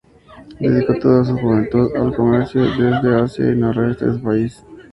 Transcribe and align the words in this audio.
Dedicó 0.59 0.95
toda 0.97 1.23
su 1.23 1.37
juventud 1.37 1.95
al 1.95 2.15
comercio 2.15 2.63
desde 2.63 3.11
y 3.11 3.21
hacia 3.21 3.45
el 3.45 3.59
noroeste 3.59 4.07
del 4.07 4.19
país. 4.19 4.65